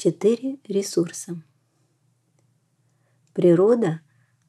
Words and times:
Четыре 0.00 0.60
ресурса. 0.68 1.42
Природа 3.32 4.00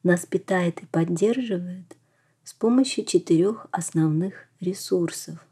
нас 0.04 0.24
питает 0.24 0.80
и 0.80 0.86
поддерживает 0.86 1.96
с 2.44 2.54
помощью 2.54 3.04
четырех 3.04 3.66
основных 3.72 4.46
ресурсов. 4.60 5.44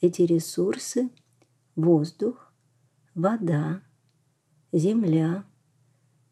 Эти 0.00 0.22
ресурсы– 0.22 1.10
воздух, 1.76 2.50
вода, 3.14 3.82
земля 4.72 5.44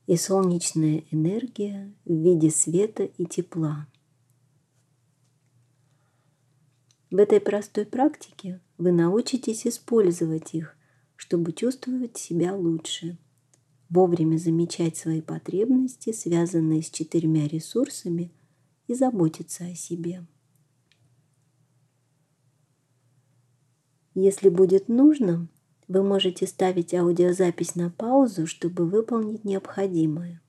и 0.06 0.16
солнечная 0.16 1.04
энергия 1.10 1.92
в 2.06 2.14
виде 2.14 2.48
света 2.50 3.02
и 3.02 3.26
тепла. 3.26 3.86
В 7.10 7.18
этой 7.18 7.38
простой 7.38 7.84
практике 7.84 8.62
вы 8.78 8.92
научитесь 8.92 9.66
использовать 9.66 10.54
их 10.54 10.74
чтобы 11.22 11.52
чувствовать 11.52 12.16
себя 12.16 12.52
лучше. 12.52 13.16
Вовремя 13.88 14.38
замечать 14.38 14.96
свои 14.96 15.20
потребности, 15.20 16.12
связанные 16.12 16.82
с 16.82 16.90
четырьмя 16.90 17.46
ресурсами, 17.46 18.32
и 18.88 18.94
заботиться 18.94 19.64
о 19.64 19.74
себе. 19.76 20.26
Если 24.14 24.48
будет 24.48 24.88
нужно, 24.88 25.46
вы 25.86 26.02
можете 26.02 26.48
ставить 26.48 26.92
аудиозапись 26.92 27.76
на 27.76 27.88
паузу, 27.88 28.48
чтобы 28.48 28.84
выполнить 28.84 29.44
необходимое. 29.44 30.42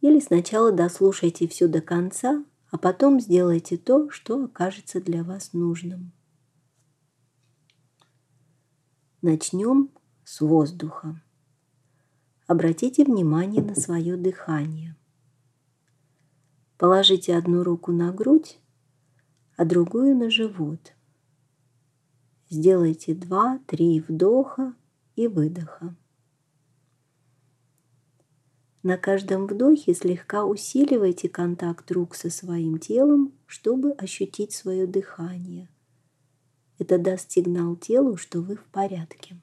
Или 0.00 0.18
сначала 0.18 0.72
дослушайте 0.72 1.46
все 1.46 1.68
до 1.68 1.80
конца, 1.80 2.44
а 2.72 2.78
потом 2.78 3.20
сделайте 3.20 3.76
то, 3.76 4.10
что 4.10 4.46
окажется 4.46 5.00
для 5.00 5.22
вас 5.22 5.52
нужным. 5.52 6.10
Начнем 9.22 9.90
с 10.26 10.40
воздуха. 10.40 11.22
Обратите 12.48 13.04
внимание 13.04 13.62
на 13.62 13.76
свое 13.76 14.16
дыхание. 14.16 14.96
Положите 16.78 17.36
одну 17.36 17.62
руку 17.62 17.92
на 17.92 18.12
грудь, 18.12 18.58
а 19.56 19.64
другую 19.64 20.16
на 20.16 20.28
живот. 20.28 20.94
Сделайте 22.50 23.14
два-три 23.14 24.00
вдоха 24.00 24.74
и 25.14 25.28
выдоха. 25.28 25.94
На 28.82 28.98
каждом 28.98 29.46
вдохе 29.46 29.94
слегка 29.94 30.44
усиливайте 30.44 31.28
контакт 31.28 31.88
рук 31.92 32.16
со 32.16 32.30
своим 32.30 32.78
телом, 32.78 33.32
чтобы 33.46 33.92
ощутить 33.92 34.52
свое 34.52 34.88
дыхание. 34.88 35.68
Это 36.80 36.98
даст 36.98 37.30
сигнал 37.30 37.76
телу, 37.76 38.16
что 38.16 38.40
вы 38.40 38.56
в 38.56 38.64
порядке. 38.64 39.36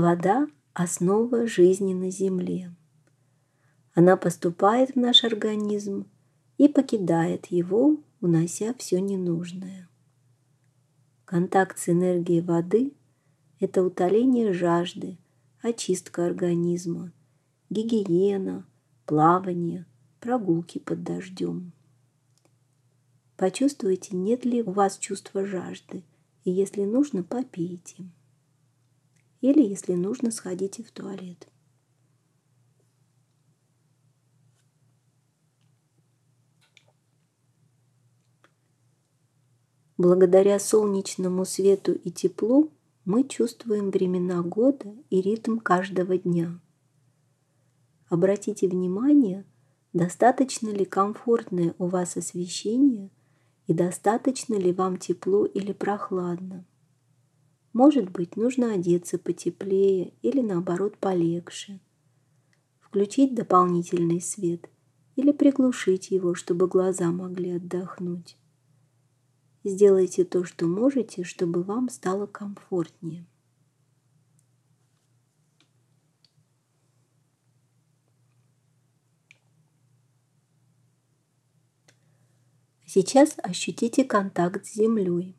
Вода– 0.00 0.46
основа 0.74 1.48
жизни 1.48 1.92
на 1.92 2.08
Земле. 2.08 2.72
Она 3.94 4.16
поступает 4.16 4.90
в 4.90 4.96
наш 4.96 5.24
организм 5.24 6.06
и 6.56 6.68
покидает 6.68 7.46
его, 7.46 7.96
унося 8.20 8.74
все 8.74 9.00
ненужное. 9.00 9.88
Контакт 11.24 11.80
с 11.80 11.88
энергией 11.88 12.42
воды– 12.42 12.92
это 13.58 13.82
утоление 13.82 14.52
жажды, 14.52 15.18
очистка 15.62 16.26
организма, 16.26 17.10
гигиена, 17.68 18.68
плавание, 19.04 19.84
прогулки 20.20 20.78
под 20.78 21.02
дождем. 21.02 21.72
Почувствуйте, 23.36 24.14
нет 24.14 24.44
ли 24.44 24.62
у 24.62 24.70
вас 24.70 24.96
чувства 24.96 25.44
жажды, 25.44 26.04
и 26.44 26.52
если 26.52 26.84
нужно, 26.84 27.24
попейте 27.24 28.06
или, 29.40 29.62
если 29.62 29.94
нужно, 29.94 30.30
сходите 30.30 30.82
в 30.82 30.90
туалет. 30.90 31.48
Благодаря 39.98 40.60
солнечному 40.60 41.44
свету 41.44 41.92
и 41.92 42.12
теплу 42.12 42.70
мы 43.04 43.24
чувствуем 43.24 43.90
времена 43.90 44.42
года 44.42 44.94
и 45.10 45.20
ритм 45.20 45.58
каждого 45.58 46.16
дня. 46.16 46.60
Обратите 48.08 48.68
внимание, 48.68 49.44
достаточно 49.92 50.68
ли 50.68 50.84
комфортное 50.84 51.74
у 51.78 51.86
вас 51.86 52.16
освещение 52.16 53.10
и 53.66 53.74
достаточно 53.74 54.54
ли 54.54 54.72
вам 54.72 54.98
тепло 54.98 55.44
или 55.46 55.72
прохладно. 55.72 56.64
Может 57.78 58.10
быть, 58.10 58.36
нужно 58.36 58.72
одеться 58.72 59.20
потеплее 59.20 60.12
или 60.22 60.40
наоборот 60.40 60.98
полегче. 60.98 61.78
Включить 62.80 63.36
дополнительный 63.36 64.20
свет 64.20 64.68
или 65.14 65.30
приглушить 65.30 66.10
его, 66.10 66.34
чтобы 66.34 66.66
глаза 66.66 67.12
могли 67.12 67.52
отдохнуть. 67.52 68.36
Сделайте 69.62 70.24
то, 70.24 70.42
что 70.42 70.66
можете, 70.66 71.22
чтобы 71.22 71.62
вам 71.62 71.88
стало 71.88 72.26
комфортнее. 72.26 73.24
Сейчас 82.84 83.36
ощутите 83.40 84.02
контакт 84.04 84.66
с 84.66 84.74
землей. 84.74 85.37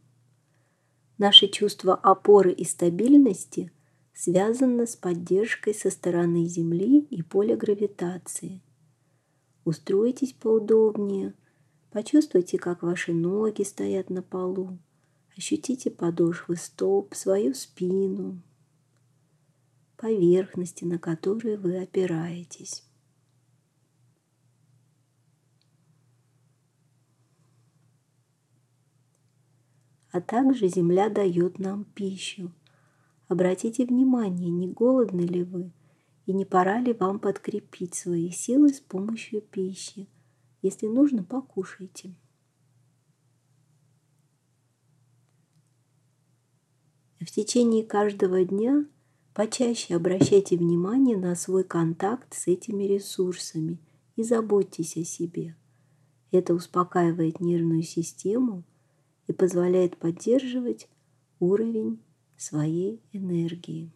Наше 1.19 1.49
чувство 1.49 1.95
опоры 1.95 2.53
и 2.53 2.63
стабильности 2.63 3.73
связано 4.13 4.85
с 4.85 4.95
поддержкой 4.95 5.73
со 5.73 5.89
стороны 5.89 6.45
Земли 6.45 7.01
и 7.09 7.21
поля 7.21 7.57
гравитации. 7.57 8.61
Устройтесь 9.65 10.31
поудобнее, 10.31 11.33
почувствуйте, 11.91 12.57
как 12.57 12.83
ваши 12.83 13.11
ноги 13.11 13.63
стоят 13.63 14.09
на 14.09 14.21
полу, 14.21 14.77
ощутите 15.35 15.91
подошвы 15.91 16.55
стоп, 16.55 17.13
свою 17.13 17.53
спину, 17.53 18.41
поверхности, 19.97 20.85
на 20.85 20.99
которые 20.99 21.57
вы 21.57 21.81
опираетесь. 21.81 22.88
А 30.11 30.21
также 30.21 30.67
земля 30.67 31.09
дает 31.09 31.59
нам 31.59 31.85
пищу. 31.85 32.51
Обратите 33.27 33.85
внимание, 33.85 34.49
не 34.49 34.67
голодны 34.67 35.21
ли 35.21 35.43
вы, 35.43 35.71
и 36.25 36.33
не 36.33 36.45
пора 36.45 36.79
ли 36.79 36.93
вам 36.93 37.19
подкрепить 37.19 37.95
свои 37.95 38.31
силы 38.31 38.69
с 38.69 38.79
помощью 38.79 39.41
пищи. 39.41 40.07
Если 40.61 40.87
нужно, 40.87 41.23
покушайте. 41.23 42.15
В 47.19 47.25
течение 47.31 47.83
каждого 47.83 48.43
дня 48.43 48.85
почаще 49.33 49.95
обращайте 49.95 50.57
внимание 50.57 51.17
на 51.17 51.35
свой 51.35 51.63
контакт 51.63 52.33
с 52.33 52.47
этими 52.47 52.83
ресурсами 52.83 53.77
и 54.15 54.23
заботьтесь 54.23 54.97
о 54.97 55.03
себе. 55.03 55.55
Это 56.31 56.53
успокаивает 56.53 57.39
нервную 57.39 57.83
систему 57.83 58.63
и 59.29 59.31
позволяет 59.31 59.95
поддерживать 59.95 60.89
уровень 61.39 61.99
своей 62.35 62.99
энергии. 63.13 63.91